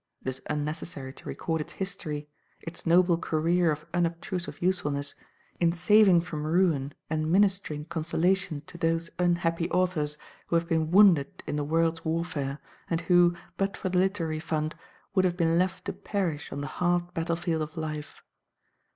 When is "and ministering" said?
7.07-7.85